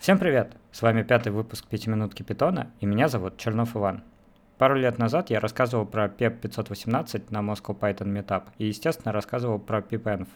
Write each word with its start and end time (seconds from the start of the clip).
Всем 0.00 0.18
привет! 0.18 0.56
С 0.72 0.80
вами 0.80 1.02
пятый 1.02 1.30
выпуск 1.30 1.66
«Пятиминутки 1.66 2.22
Питона» 2.22 2.70
и 2.80 2.86
меня 2.86 3.08
зовут 3.08 3.36
Чернов 3.36 3.76
Иван. 3.76 4.02
Пару 4.56 4.74
лет 4.74 4.96
назад 4.96 5.28
я 5.28 5.40
рассказывал 5.40 5.84
про 5.84 6.06
PEP 6.06 6.40
518 6.40 7.30
на 7.30 7.40
Moscow 7.40 7.78
Python 7.78 8.06
Meetup 8.06 8.44
и, 8.56 8.68
естественно, 8.68 9.12
рассказывал 9.12 9.58
про 9.58 9.80
pipenv. 9.80 10.26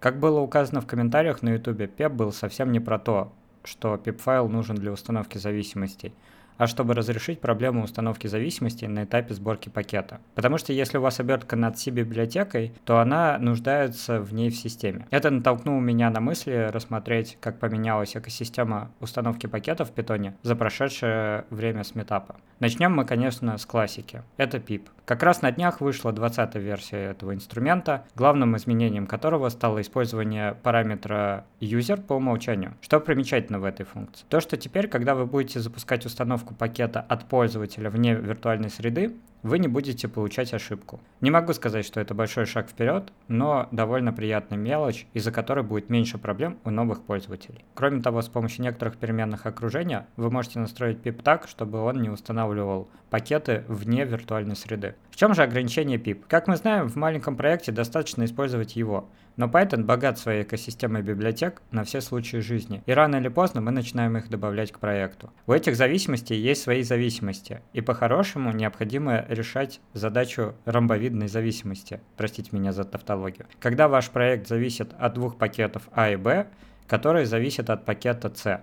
Как 0.00 0.18
было 0.18 0.40
указано 0.40 0.80
в 0.80 0.86
комментариях 0.86 1.42
на 1.42 1.50
YouTube, 1.50 1.82
PEP 1.94 2.08
был 2.08 2.32
совсем 2.32 2.72
не 2.72 2.80
про 2.80 2.98
то, 2.98 3.34
что 3.64 3.96
pip-файл 3.96 4.48
нужен 4.48 4.76
для 4.76 4.90
установки 4.90 5.36
зависимостей– 5.36 6.14
а 6.58 6.66
чтобы 6.66 6.94
разрешить 6.94 7.40
проблему 7.40 7.84
установки 7.84 8.26
зависимости 8.26 8.84
на 8.84 9.04
этапе 9.04 9.34
сборки 9.34 9.68
пакета. 9.68 10.20
Потому 10.34 10.58
что 10.58 10.72
если 10.72 10.98
у 10.98 11.00
вас 11.00 11.20
обертка 11.20 11.56
над 11.56 11.78
C-библиотекой, 11.78 12.72
то 12.84 12.98
она 12.98 13.38
нуждается 13.38 14.20
в 14.20 14.32
ней 14.32 14.50
в 14.50 14.56
системе. 14.56 15.06
Это 15.10 15.30
натолкнуло 15.30 15.80
меня 15.80 16.10
на 16.10 16.20
мысли 16.20 16.70
рассмотреть, 16.72 17.38
как 17.40 17.58
поменялась 17.58 18.16
экосистема 18.16 18.90
установки 19.00 19.46
пакетов 19.46 19.90
в 19.90 19.92
питоне 19.92 20.36
за 20.42 20.56
прошедшее 20.56 21.44
время 21.50 21.84
с 21.84 21.94
метапа. 21.94 22.36
Начнем 22.60 22.94
мы, 22.94 23.04
конечно, 23.04 23.58
с 23.58 23.66
классики. 23.66 24.22
Это 24.36 24.58
pip. 24.58 24.82
Как 25.04 25.24
раз 25.24 25.42
на 25.42 25.50
днях 25.50 25.80
вышла 25.80 26.12
20 26.12 26.54
версия 26.54 27.10
этого 27.10 27.34
инструмента, 27.34 28.04
главным 28.14 28.56
изменением 28.56 29.08
которого 29.08 29.48
стало 29.48 29.80
использование 29.80 30.54
параметра 30.62 31.44
user 31.60 32.00
по 32.00 32.14
умолчанию. 32.14 32.74
Что 32.80 33.00
примечательно 33.00 33.58
в 33.58 33.64
этой 33.64 33.84
функции? 33.84 34.24
То, 34.28 34.40
что 34.40 34.56
теперь, 34.56 34.86
когда 34.86 35.16
вы 35.16 35.26
будете 35.26 35.58
запускать 35.58 36.06
установку 36.06 36.41
пакета 36.58 37.00
от 37.00 37.24
пользователя 37.24 37.90
вне 37.90 38.14
виртуальной 38.14 38.70
среды, 38.70 39.14
вы 39.42 39.58
не 39.58 39.68
будете 39.68 40.08
получать 40.08 40.54
ошибку. 40.54 41.00
Не 41.20 41.30
могу 41.30 41.52
сказать, 41.52 41.84
что 41.84 42.00
это 42.00 42.14
большой 42.14 42.46
шаг 42.46 42.68
вперед, 42.68 43.12
но 43.28 43.68
довольно 43.70 44.12
приятная 44.12 44.58
мелочь, 44.58 45.06
из-за 45.12 45.32
которой 45.32 45.64
будет 45.64 45.90
меньше 45.90 46.18
проблем 46.18 46.58
у 46.64 46.70
новых 46.70 47.02
пользователей. 47.02 47.64
Кроме 47.74 48.02
того, 48.02 48.22
с 48.22 48.28
помощью 48.28 48.62
некоторых 48.62 48.96
переменных 48.96 49.46
окружения 49.46 50.06
вы 50.16 50.30
можете 50.30 50.58
настроить 50.58 50.98
PIP 50.98 51.22
так, 51.22 51.48
чтобы 51.48 51.80
он 51.80 52.00
не 52.02 52.10
устанавливал 52.10 52.88
пакеты 53.10 53.64
вне 53.68 54.04
виртуальной 54.04 54.56
среды. 54.56 54.94
В 55.10 55.16
чем 55.16 55.34
же 55.34 55.42
ограничение 55.42 55.98
PIP? 55.98 56.24
Как 56.28 56.48
мы 56.48 56.56
знаем, 56.56 56.88
в 56.88 56.96
маленьком 56.96 57.36
проекте 57.36 57.72
достаточно 57.72 58.24
использовать 58.24 58.76
его. 58.76 59.08
Но 59.36 59.46
Python 59.46 59.84
богат 59.84 60.18
своей 60.18 60.42
экосистемой 60.42 61.02
библиотек 61.02 61.62
на 61.70 61.84
все 61.84 62.00
случаи 62.00 62.38
жизни, 62.38 62.82
и 62.84 62.92
рано 62.92 63.16
или 63.16 63.28
поздно 63.28 63.62
мы 63.62 63.70
начинаем 63.70 64.16
их 64.18 64.28
добавлять 64.28 64.72
к 64.72 64.78
проекту. 64.78 65.32
У 65.46 65.52
этих 65.52 65.76
зависимостей 65.76 66.36
есть 66.36 66.62
свои 66.62 66.82
зависимости, 66.82 67.62
и 67.72 67.80
по-хорошему 67.80 68.52
необходимо 68.52 69.24
решать 69.32 69.80
задачу 69.92 70.54
ромбовидной 70.64 71.28
зависимости. 71.28 72.00
Простите 72.16 72.50
меня 72.52 72.72
за 72.72 72.84
тавтологию. 72.84 73.46
Когда 73.60 73.88
ваш 73.88 74.10
проект 74.10 74.48
зависит 74.48 74.92
от 74.98 75.14
двух 75.14 75.36
пакетов 75.36 75.88
А 75.92 76.10
и 76.10 76.16
Б, 76.16 76.46
которые 76.86 77.26
зависят 77.26 77.70
от 77.70 77.84
пакета 77.84 78.32
С. 78.34 78.62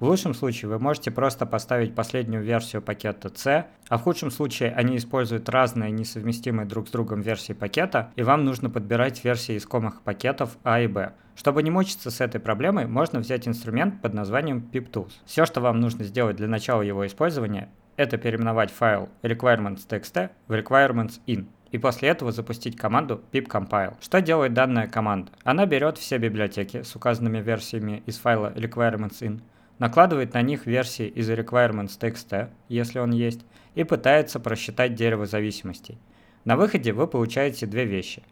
В 0.00 0.06
лучшем 0.06 0.32
случае 0.32 0.70
вы 0.70 0.78
можете 0.78 1.10
просто 1.10 1.44
поставить 1.44 1.94
последнюю 1.94 2.42
версию 2.42 2.80
пакета 2.80 3.30
C, 3.34 3.66
а 3.88 3.98
в 3.98 4.02
худшем 4.02 4.30
случае 4.30 4.72
они 4.72 4.96
используют 4.96 5.50
разные 5.50 5.90
несовместимые 5.90 6.66
друг 6.66 6.88
с 6.88 6.90
другом 6.90 7.20
версии 7.20 7.52
пакета, 7.52 8.10
и 8.16 8.22
вам 8.22 8.46
нужно 8.46 8.70
подбирать 8.70 9.22
версии 9.22 9.58
искомых 9.58 10.00
пакетов 10.00 10.56
A 10.64 10.80
и 10.80 10.86
B. 10.86 11.12
Чтобы 11.36 11.62
не 11.62 11.70
мучиться 11.70 12.10
с 12.10 12.22
этой 12.22 12.40
проблемой, 12.40 12.86
можно 12.86 13.20
взять 13.20 13.46
инструмент 13.46 14.00
под 14.00 14.14
названием 14.14 14.66
piptools. 14.72 15.12
Все, 15.26 15.44
что 15.44 15.60
вам 15.60 15.80
нужно 15.80 16.04
сделать 16.04 16.36
для 16.36 16.48
начала 16.48 16.80
его 16.80 17.06
использования, 17.06 17.68
это 18.00 18.16
переименовать 18.16 18.70
файл 18.70 19.10
requirements.txt 19.20 20.30
в 20.48 20.52
requirements.in 20.54 21.46
и 21.70 21.76
после 21.76 22.08
этого 22.08 22.32
запустить 22.32 22.74
команду 22.74 23.22
pipcompile. 23.30 23.94
Что 24.00 24.22
делает 24.22 24.54
данная 24.54 24.86
команда? 24.88 25.32
Она 25.44 25.66
берет 25.66 25.98
все 25.98 26.16
библиотеки 26.16 26.82
с 26.82 26.96
указанными 26.96 27.40
версиями 27.40 28.02
из 28.06 28.16
файла 28.16 28.54
requirements.in, 28.56 29.42
накладывает 29.78 30.32
на 30.32 30.40
них 30.40 30.64
версии 30.64 31.08
из 31.08 31.28
requirements.txt, 31.28 32.48
если 32.70 32.98
он 33.00 33.10
есть, 33.10 33.44
и 33.74 33.84
пытается 33.84 34.40
просчитать 34.40 34.94
дерево 34.94 35.26
зависимостей. 35.26 35.98
На 36.46 36.56
выходе 36.56 36.94
вы 36.94 37.06
получаете 37.06 37.66
две 37.66 37.84
вещи. 37.84 38.22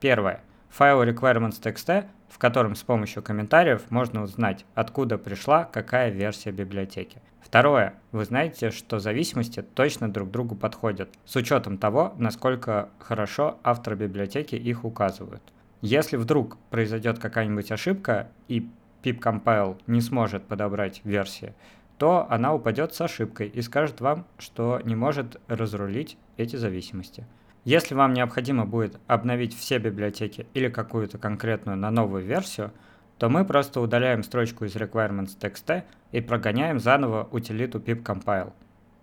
Первое. 0.00 0.40
Файл 0.72 1.02
requirements.txt, 1.02 2.06
в 2.30 2.38
котором 2.38 2.74
с 2.76 2.82
помощью 2.82 3.22
комментариев 3.22 3.90
можно 3.90 4.22
узнать, 4.22 4.64
откуда 4.74 5.18
пришла 5.18 5.64
какая 5.64 6.08
версия 6.08 6.50
библиотеки. 6.50 7.18
Второе. 7.42 7.92
Вы 8.10 8.24
знаете, 8.24 8.70
что 8.70 8.98
зависимости 8.98 9.60
точно 9.60 10.10
друг 10.10 10.30
другу 10.30 10.54
подходят, 10.54 11.10
с 11.26 11.36
учетом 11.36 11.76
того, 11.76 12.14
насколько 12.16 12.88
хорошо 12.98 13.58
авторы 13.62 13.96
библиотеки 13.96 14.54
их 14.54 14.86
указывают. 14.86 15.42
Если 15.82 16.16
вдруг 16.16 16.56
произойдет 16.70 17.18
какая-нибудь 17.18 17.70
ошибка 17.70 18.28
и 18.48 18.66
pipcompile 19.02 19.78
не 19.86 20.00
сможет 20.00 20.44
подобрать 20.44 21.02
версии, 21.04 21.52
то 21.98 22.26
она 22.30 22.54
упадет 22.54 22.94
с 22.94 23.00
ошибкой 23.02 23.48
и 23.48 23.60
скажет 23.60 24.00
вам, 24.00 24.24
что 24.38 24.80
не 24.84 24.94
может 24.94 25.38
разрулить 25.48 26.16
эти 26.38 26.56
зависимости. 26.56 27.26
Если 27.64 27.94
вам 27.94 28.12
необходимо 28.12 28.66
будет 28.66 28.98
обновить 29.06 29.56
все 29.56 29.78
библиотеки 29.78 30.46
или 30.52 30.68
какую-то 30.68 31.18
конкретную 31.18 31.76
на 31.76 31.90
новую 31.92 32.24
версию, 32.24 32.72
то 33.18 33.28
мы 33.28 33.44
просто 33.44 33.80
удаляем 33.80 34.24
строчку 34.24 34.64
из 34.64 34.74
requirements.txt 34.74 35.84
и 36.10 36.20
прогоняем 36.20 36.80
заново 36.80 37.28
утилиту 37.30 37.78
pipcompile. 37.78 38.52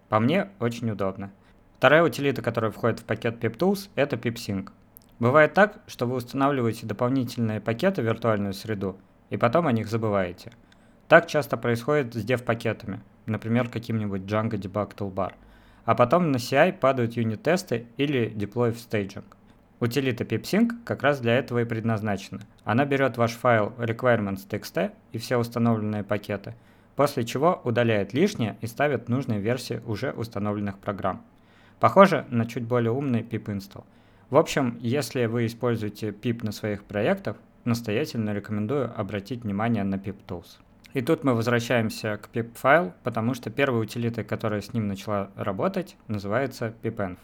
По 0.09 0.20
мне, 0.20 0.50
очень 0.59 0.92
удобно. 0.92 1.31
Вторая 1.78 2.03
утилита, 2.03 2.42
которая 2.42 2.72
входит 2.72 3.00
в 3.00 3.06
пакет 3.06 3.42
piptools, 3.42 3.90
это 3.96 4.18
pipsync. 4.18 4.70
Бывает 5.20 5.53
так, 5.53 5.80
что 5.88 6.06
вы 6.06 6.16
устанавливаете 6.16 6.86
дополнительные 6.86 7.62
пакеты 7.62 8.02
в 8.02 8.06
виртуальную 8.06 8.53
среду, 8.53 8.97
и 9.30 9.38
потом 9.38 9.68
о 9.68 9.72
них 9.72 9.88
забываете. 9.88 10.52
Так 11.08 11.28
часто 11.28 11.56
происходит 11.56 12.14
с 12.14 12.26
dev-пакетами, 12.26 13.00
например, 13.26 13.70
каким-нибудь 13.70 14.22
Django 14.24 14.52
Debug 14.52 14.96
Toolbar. 14.96 15.34
А 15.85 15.95
потом 15.95 16.31
на 16.31 16.38
CI 16.38 16.73
падают 16.73 17.13
юнит-тесты 17.13 17.88
или 17.97 18.31
deploy 18.31 18.72
в 18.72 18.78
staging. 18.78 19.23
Утилита 19.79 20.25
pipsync 20.25 20.72
как 20.84 21.03
раз 21.03 21.22
для 21.22 21.38
этого 21.38 21.59
и 21.59 21.66
предназначена. 21.66 22.41
Она 22.66 22.85
берет 22.85 23.17
ваш 23.17 23.31
файл 23.31 23.73
requirements.txt 23.78 24.91
и 25.13 25.17
все 25.17 25.38
установленные 25.38 26.03
пакеты, 26.03 26.53
после 26.95 27.23
чего 27.23 27.62
удаляет 27.63 28.13
лишнее 28.13 28.57
и 28.59 28.67
ставит 28.67 29.07
нужные 29.07 29.40
версии 29.40 29.81
уже 29.85 30.12
установленных 30.12 30.79
программ. 30.79 31.23
Похоже 31.79 32.25
на 32.29 32.46
чуть 32.46 32.63
более 32.66 32.91
умный 32.91 33.22
pip 33.22 33.46
install. 33.46 33.85
В 34.29 34.35
общем, 34.35 34.78
если 34.81 35.25
вы 35.25 35.46
используете 35.46 36.09
pip 36.09 36.46
на 36.46 36.51
своих 36.51 36.84
проектах, 36.84 37.38
настоятельно 37.63 38.34
рекомендую 38.34 38.91
обратить 39.00 39.44
внимание 39.44 39.84
на 39.84 39.96
pip-tools. 39.96 40.59
И 40.94 41.02
тут 41.02 41.24
мы 41.24 41.36
возвращаемся 41.36 42.18
к 42.18 42.30
pip-файл, 42.34 42.94
потому 43.04 43.36
что 43.36 43.52
первая 43.52 43.82
утилита, 43.82 44.24
которая 44.24 44.62
с 44.62 44.74
ним 44.74 44.88
начала 44.88 45.30
работать, 45.36 45.96
называется 46.08 46.74
pipenv. 46.82 47.18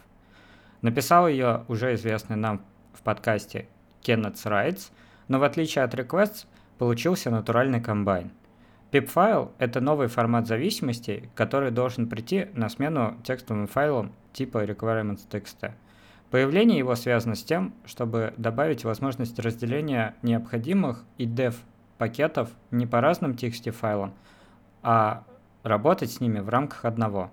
Написал 0.82 1.28
ее 1.28 1.66
уже 1.68 1.96
известный 1.96 2.36
нам 2.36 2.64
в 2.94 3.02
подкасте 3.02 3.68
Kenneth 4.04 4.36
Wrights, 4.46 4.92
но 5.28 5.40
в 5.40 5.44
отличие 5.44 5.84
от 5.84 5.96
requests 5.96 6.46
получился 6.78 7.32
натуральный 7.32 7.82
комбайн. 7.82 8.32
Pip-файл— 8.92 9.52
это 9.58 9.82
новый 9.82 10.08
формат 10.08 10.48
зависимостей, 10.48 11.30
который 11.34 11.72
должен 11.72 12.08
прийти 12.08 12.48
на 12.54 12.70
смену 12.70 13.18
текстовым 13.24 13.66
файлам 13.66 14.14
типа 14.32 14.64
requirements.txt. 14.64 15.72
Появление 16.30 16.78
его 16.78 16.96
связано 16.96 17.34
с 17.34 17.44
тем, 17.44 17.74
чтобы 17.86 18.34
добавить 18.38 18.84
возможность 18.84 19.40
разделения 19.40 20.16
необходимых 20.22 21.04
и 21.18 21.26
dev 21.26 21.56
пакетов 21.98 22.50
не 22.72 22.86
по 22.86 23.02
разным 23.02 23.32
TXT 23.32 23.72
файлам, 23.72 24.14
а 24.82 25.24
работать 25.64 26.12
с 26.12 26.20
ними 26.20 26.40
в 26.40 26.50
рамках 26.50 26.86
одного. 26.86 27.32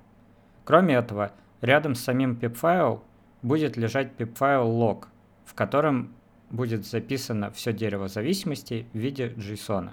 Кроме 0.65 0.95
этого, 0.95 1.33
рядом 1.61 1.95
с 1.95 2.01
самим 2.01 2.33
pip-файлом 2.41 3.01
будет 3.43 3.77
лежать 3.77 4.13
pip-файл 4.17 4.67
log, 4.67 5.07
в 5.45 5.55
котором 5.55 6.15
будет 6.51 6.87
записано 6.87 7.51
все 7.51 7.73
дерево 7.73 8.09
зависимостей 8.09 8.87
в 8.93 8.99
виде 8.99 9.29
JSON. 9.31 9.91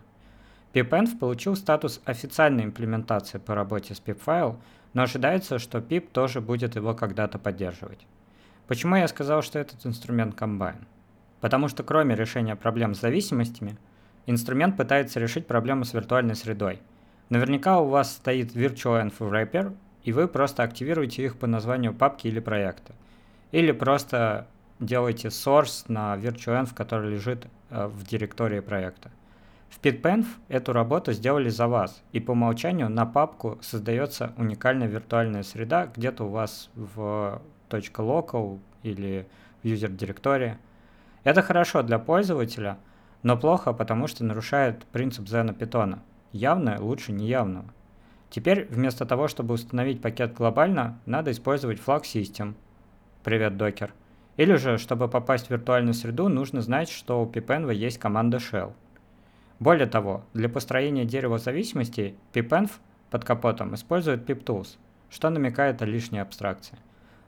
pipenv 0.73 1.17
получил 1.17 1.55
статус 1.55 2.01
официальной 2.05 2.65
имплементации 2.65 3.39
по 3.39 3.55
работе 3.55 3.95
с 3.95 4.01
pip-файл, 4.01 4.57
но 4.93 5.03
ожидается, 5.03 5.57
что 5.59 5.79
pip 5.79 6.09
тоже 6.11 6.41
будет 6.41 6.75
его 6.75 6.93
когда-то 6.93 7.39
поддерживать. 7.39 8.05
Почему 8.67 8.95
я 8.97 9.07
сказал, 9.07 9.41
что 9.41 9.57
этот 9.57 9.85
инструмент 9.85 10.35
комбайн? 10.35 10.85
Потому 11.41 11.69
что 11.69 11.83
кроме 11.83 12.15
решения 12.15 12.55
проблем 12.55 12.93
с 12.93 13.01
зависимостями, 13.01 13.77
инструмент 14.29 14.77
пытается 14.77 15.19
решить 15.19 15.47
проблему 15.47 15.85
с 15.85 15.93
виртуальной 15.93 16.35
средой. 16.35 16.79
Наверняка 17.29 17.79
у 17.79 17.87
вас 17.87 18.13
стоит 18.13 18.55
Virtual 18.55 19.03
Env 19.03 19.17
Wrapper, 19.19 19.75
и 20.03 20.11
вы 20.11 20.27
просто 20.27 20.63
активируете 20.63 21.23
их 21.23 21.37
по 21.37 21.47
названию 21.47 21.93
папки 21.93 22.27
или 22.27 22.39
проекта– 22.39 22.93
или 23.51 23.71
просто 23.71 24.47
делайте 24.79 25.29
source 25.29 25.85
на 25.87 26.15
virtualenv, 26.15 26.73
который 26.73 27.11
лежит 27.11 27.47
э, 27.69 27.87
в 27.87 28.03
директории 28.05 28.59
проекта. 28.59 29.11
В 29.69 29.81
PitPenv 29.81 30.25
эту 30.47 30.73
работу 30.73 31.13
сделали 31.13 31.49
за 31.49 31.67
вас, 31.67 32.01
и 32.11 32.19
по 32.19 32.31
умолчанию 32.31 32.89
на 32.89 33.05
папку 33.05 33.59
создается 33.61 34.33
уникальная 34.37 34.87
виртуальная 34.87 35.43
среда 35.43 35.89
где-то 35.95 36.25
у 36.25 36.29
вас 36.29 36.69
в 36.75 37.41
.local 37.69 38.59
или 38.83 39.27
в 39.61 39.67
user 39.67 39.91
директории. 39.91 40.57
Это 41.23 41.41
хорошо 41.41 41.83
для 41.83 41.99
пользователя, 41.99 42.77
но 43.23 43.37
плохо, 43.37 43.73
потому 43.73 44.07
что 44.07 44.23
нарушает 44.23 44.85
принцип 44.91 45.25
Zeno 45.25 45.57
Python. 45.57 45.99
Явное 46.31 46.79
лучше 46.79 47.11
неявного. 47.11 47.65
Теперь 48.29 48.67
вместо 48.69 49.05
того, 49.05 49.27
чтобы 49.27 49.55
установить 49.55 50.01
пакет 50.01 50.33
глобально, 50.33 50.99
надо 51.05 51.31
использовать 51.31 51.79
flag 51.79 52.03
system. 52.03 52.53
Привет, 53.23 53.57
докер. 53.57 53.93
Или 54.37 54.55
же, 54.55 54.77
чтобы 54.77 55.09
попасть 55.09 55.47
в 55.47 55.49
виртуальную 55.49 55.93
среду, 55.93 56.29
нужно 56.29 56.61
знать, 56.61 56.89
что 56.89 57.21
у 57.21 57.25
pipenv 57.25 57.73
есть 57.73 57.97
команда 57.97 58.37
shell. 58.37 58.73
Более 59.59 59.87
того, 59.87 60.23
для 60.33 60.47
построения 60.47 61.03
дерева 61.03 61.39
зависимостей 61.39 62.15
pipenv 62.31 62.71
под 63.09 63.25
капотом 63.25 63.75
использует 63.75 64.29
piptools, 64.29 64.77
что 65.09 65.29
намекает 65.29 65.81
о 65.81 65.85
лишней 65.85 66.21
абстракции. 66.21 66.77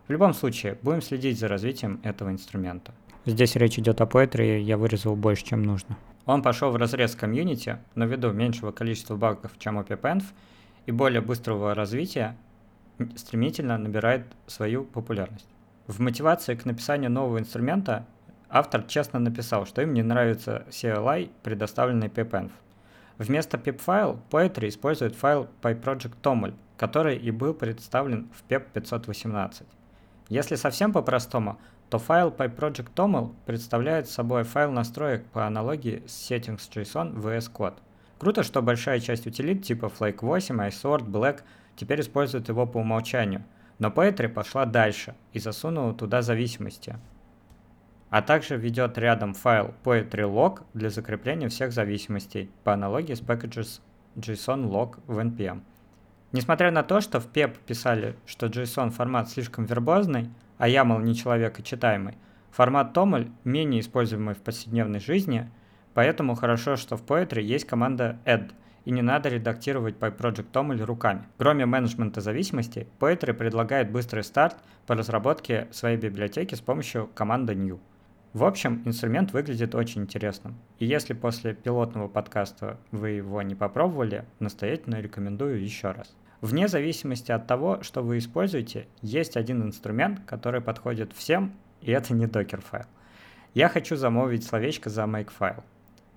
В 0.08 0.12
любом 0.12 0.34
случае, 0.34 0.78
будем 0.82 1.02
следить 1.02 1.40
за 1.40 1.48
развитием 1.48 2.00
этого 2.04 2.30
инструмента. 2.30 2.94
Здесь 3.25 3.56
речь 3.56 3.77
идет 3.77 4.01
о 4.01 4.06
Poetry, 4.06 4.62
я 4.62 4.77
вырезал 4.77 5.15
больше, 5.15 5.45
чем 5.45 5.62
нужно. 5.62 5.95
Он 6.25 6.41
пошел 6.41 6.71
в 6.71 6.75
разрез 6.75 7.15
комьюнити, 7.15 7.77
но 7.94 8.06
ввиду 8.06 8.31
меньшего 8.31 8.71
количества 8.71 9.15
багов, 9.15 9.51
чем 9.59 9.77
у 9.77 9.81
pipenv, 9.81 10.23
и 10.88 10.91
более 10.91 11.21
быстрого 11.21 11.75
развития 11.75 12.35
стремительно 13.15 13.77
набирает 13.77 14.25
свою 14.47 14.85
популярность. 14.85 15.47
В 15.85 16.00
мотивации 16.00 16.56
к 16.56 16.65
написанию 16.65 17.12
нового 17.12 17.38
инструмента 17.38 18.07
автор 18.50 18.83
честно 18.83 19.19
написал, 19.19 19.68
что 19.68 19.83
им 19.83 19.94
не 19.94 20.01
нравится 20.01 20.65
CLI, 20.69 21.29
предоставленный 21.44 22.07
pipenv. 22.07 22.51
Вместо 23.19 23.57
pip-файл 23.57 24.19
Poetry 24.31 24.69
использует 24.69 25.15
файл 25.15 25.47
pyproject.toml, 25.62 26.56
который 26.75 27.18
и 27.18 27.29
был 27.29 27.53
представлен 27.53 28.29
в 28.33 28.50
PEP 28.50 28.63
518. 28.73 29.68
Если 30.29 30.56
совсем 30.56 30.91
по-простому, 30.91 31.59
то 31.92 32.00
файл 32.00 32.30
pyproject.toml 32.30 33.36
представляет 33.46 34.10
собой 34.10 34.44
файл 34.44 34.72
настроек 34.72 35.24
по 35.28 35.46
аналогии 35.46 36.02
с 36.08 36.32
settings.json 36.32 37.20
в 37.20 37.28
VS 37.28 37.52
Code– 37.54 37.76
Круто, 38.22 38.44
что 38.44 38.62
большая 38.62 39.00
часть 39.00 39.26
утилит 39.26 39.64
типа 39.64 39.86
Flake 39.86 40.20
8, 40.22 40.56
iSort, 40.68 41.10
Black 41.10 41.40
теперь 41.76 42.02
используют 42.02 42.50
его 42.50 42.68
по 42.68 42.78
умолчанию, 42.78 43.44
но 43.80 43.88
Poetry 43.88 44.30
пошла 44.30 44.66
дальше 44.66 45.16
и 45.34 45.40
засунула 45.40 45.96
туда 45.96 46.22
зависимости. 46.22 46.98
А 48.12 48.22
также 48.22 48.58
ведет 48.58 49.00
рядом 49.00 49.34
файл 49.34 49.74
poetry 49.84 50.32
log 50.32 50.62
для 50.76 50.92
закрепления 50.92 51.50
всех 51.50 51.72
зависимостей 51.72 52.52
по 52.64 52.74
аналогии 52.74 53.16
с 53.16 53.22
packages 53.22 53.82
JSON 54.16 54.68
в 55.08 55.18
NPM. 55.18 55.64
Несмотря 56.32 56.70
на 56.70 56.84
то, 56.84 57.02
что 57.02 57.20
в 57.20 57.26
PEP 57.26 57.58
писали, 57.66 58.16
что 58.28 58.46
JSON 58.46 58.92
формат 58.92 59.32
слишком 59.32 59.66
вербозный, 59.66 60.30
а 60.62 60.69
YAML 60.69 61.02
не 61.04 61.16
человекочитаемый, 61.16 62.18
формат 62.52 62.96
TOML 62.96 63.31
менее 63.44 63.81
используемый 63.81 64.36
в 64.36 64.40
повседневной 64.40 65.00
жизни– 65.00 65.50
Поэтому 65.94 66.36
хорошо, 66.36 66.78
что 66.78 66.96
в 66.96 67.04
Poetry 67.04 67.42
есть 67.42 67.66
команда 67.66 68.18
add, 68.25 68.52
и 68.86 68.92
не 68.92 69.02
надо 69.02 69.30
редактировать 69.30 69.98
PyProject 69.98 70.74
или 70.74 70.81
руками. 70.81 71.28
Кроме 71.38 71.66
менеджмента 71.66 72.22
зависимостей, 72.22 72.88
Poetry 73.00 73.34
предлагает 73.34 73.92
быстрый 73.92 74.24
старт 74.24 74.58
по 74.88 74.96
разработке 74.96 75.68
своей 75.72 75.98
библиотеки 75.98 76.56
с 76.56 76.62
помощью 76.62 77.10
команды 77.14 77.56
new. 77.56 77.80
В 78.34 78.46
общем, 78.46 78.81
инструмент 78.86 79.34
выглядит 79.34 79.75
очень 79.75 80.04
интересным. 80.04 80.56
И 80.80 80.86
если 80.86 81.14
после 81.14 81.54
пилотного 81.54 82.07
подкаста 82.07 82.78
вы 82.92 83.10
его 83.10 83.42
не 83.42 83.56
попробовали, 83.56 84.24
настоятельно 84.40 85.02
рекомендую 85.02 85.62
еще 85.62 85.92
раз. 85.92 86.16
Вне 86.42 86.68
зависимости 86.68 87.32
от 87.32 87.46
того, 87.46 87.84
что 87.84 88.02
вы 88.02 88.18
используете, 88.18 88.88
есть 89.04 89.38
один 89.38 89.62
инструмент, 89.62 90.22
который 90.26 90.60
подходит 90.60 91.14
всем, 91.14 91.54
и 91.82 91.92
это 91.92 92.14
не 92.14 92.26
докер 92.26 92.62
файл. 92.62 92.86
Я 93.54 93.70
хочу 93.70 93.96
замолвить 93.96 94.44
словечко 94.44 94.90
за 94.90 95.04
makefile. 95.04 95.64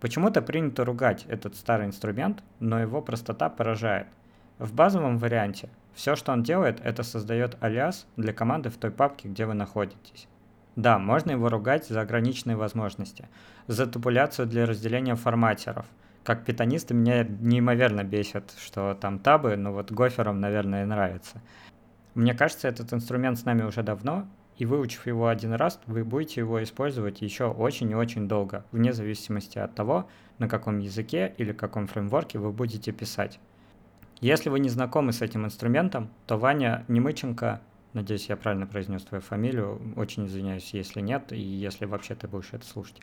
Почему-то 0.01 0.41
принято 0.41 0.85
ругать 0.85 1.27
этот 1.29 1.57
старый 1.57 1.87
инструмент, 1.87 2.43
но 2.59 2.81
его 2.81 3.03
простота 3.03 3.51
поражает. 3.51 4.07
В 4.59 4.73
базовом 4.73 5.19
варианте 5.19 5.69
все, 5.95 6.17
что 6.17 6.33
он 6.33 6.43
делает, 6.43 6.81
это 6.83 7.03
создает 7.03 7.57
алиас 7.61 8.07
для 8.17 8.33
команды 8.33 8.71
в 8.71 8.77
той 8.77 8.91
папке, 8.91 9.29
где 9.29 9.45
вы 9.45 9.55
находитесь. 9.55 10.27
Да, 10.75 10.99
можно 10.99 11.33
его 11.33 11.49
ругать 11.49 11.87
за 11.87 12.01
ограниченные 12.01 12.57
возможности, 12.57 13.29
за 13.67 13.87
табуляцию 13.87 14.47
для 14.47 14.67
разделения 14.67 15.15
форматеров. 15.15 15.87
Как 16.25 16.47
питонисты 16.47 16.95
меня 16.95 17.23
неимоверно 17.23 18.03
бесит, 18.03 18.55
что 18.59 18.97
там 18.99 19.19
табы, 19.19 19.57
но 19.57 19.73
вот 19.75 19.93
гоферам, 19.93 20.41
наверное, 20.41 20.87
нравится. 20.87 21.43
Мне 22.15 22.33
кажется, 22.33 22.67
этот 22.67 22.95
инструмент 22.95 23.39
с 23.39 23.45
нами 23.45 23.63
уже 23.63 23.83
давно, 23.83 24.27
и 24.57 24.65
выучив 24.65 25.07
его 25.07 25.29
один 25.29 25.53
раз, 25.53 25.81
вы 25.87 26.03
будете 26.03 26.41
его 26.41 26.63
использовать 26.63 27.21
еще 27.21 27.47
очень 27.47 27.91
и 27.91 27.95
очень 27.95 28.27
долго, 28.27 28.65
вне 28.73 28.95
зависимости 28.95 29.59
от 29.59 29.75
того, 29.75 30.09
на 30.39 30.49
каком 30.49 30.79
языке 30.79 31.35
или 31.37 31.53
каком 31.53 31.87
фреймворке 31.87 32.39
вы 32.39 32.53
будете 32.53 32.91
писать. 32.93 33.39
Если 34.21 34.49
вы 34.49 34.61
не 34.61 34.71
знакомы 34.71 35.13
с 35.13 35.21
этим 35.21 35.45
инструментом, 35.45 36.09
то 36.27 36.39
Ваня 36.39 36.87
Немыченко, 36.89 37.61
надеюсь, 37.93 38.31
я 38.31 38.37
правильно 38.37 38.67
произнес 38.67 39.03
твою 39.03 39.21
фамилию, 39.21 39.79
очень 39.97 40.27
извиняюсь, 40.27 40.73
если 40.73 41.03
нет, 41.03 41.33
и 41.33 41.39
если 41.39 41.85
вообще 41.85 42.15
ты 42.15 42.29
будешь 42.29 42.53
это 42.53 42.65
слушать, 42.65 43.01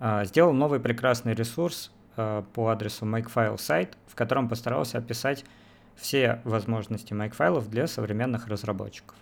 а, 0.00 0.26
сделал 0.26 0.52
новый 0.52 0.80
прекрасный 0.80 1.32
ресурс 1.32 1.90
по 2.16 2.68
адресу 2.68 3.06
makefile 3.06 3.56
site, 3.56 3.94
в 4.06 4.14
котором 4.14 4.48
постарался 4.48 4.98
описать 4.98 5.44
все 5.96 6.40
возможности 6.44 7.12
makefile 7.12 7.66
для 7.68 7.86
современных 7.86 8.48
разработчиков. 8.48 9.16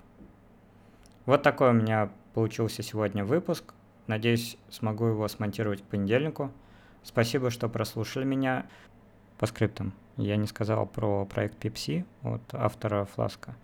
Вот 1.27 1.43
такой 1.43 1.71
у 1.71 1.75
меня 1.75 2.11
получился 2.35 2.83
сегодня 2.83 3.25
выпуск. 3.25 3.75
Надеюсь, 4.07 4.57
смогу 4.71 5.07
его 5.07 5.29
смонтировать 5.29 5.83
к 5.83 5.85
понедельнику. 5.85 6.51
Спасибо, 7.03 7.51
что 7.51 7.69
прослушали 7.69 8.25
меня. 8.25 8.67
По 9.39 9.47
скриптам. 9.47 9.95
Я 10.17 10.37
не 10.37 10.47
сказал 10.47 10.87
про 10.87 11.25
проект 11.25 11.65
Pepsi 11.65 12.05
от 12.23 12.43
автора 12.53 13.07
Фласка 13.07 13.57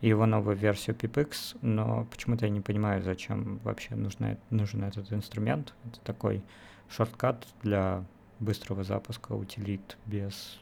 и 0.00 0.08
его 0.08 0.26
новую 0.26 0.56
версию 0.56 0.96
PipX, 0.96 1.58
но 1.60 2.06
почему-то 2.10 2.46
я 2.46 2.50
не 2.50 2.60
понимаю, 2.60 3.02
зачем 3.02 3.58
вообще 3.58 3.94
нужна, 3.94 4.36
нужен 4.50 4.84
этот 4.84 5.12
инструмент. 5.12 5.74
Это 5.84 6.00
такой 6.00 6.42
шорткат 6.88 7.46
для 7.62 8.04
быстрого 8.40 8.84
запуска 8.84 9.32
утилит 9.32 9.96
без 10.06 10.58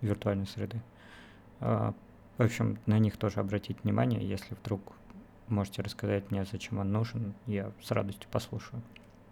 виртуальной 0.00 0.46
среды. 0.46 0.80
А, 1.60 1.94
в 2.36 2.42
общем, 2.42 2.78
на 2.86 2.98
них 2.98 3.16
тоже 3.16 3.40
обратить 3.40 3.82
внимание, 3.82 4.26
если 4.26 4.54
вдруг 4.54 4.92
можете 5.48 5.82
рассказать 5.82 6.30
мне, 6.30 6.44
зачем 6.44 6.78
он 6.78 6.92
нужен, 6.92 7.34
я 7.46 7.72
с 7.82 7.90
радостью 7.90 8.28
послушаю. 8.30 8.82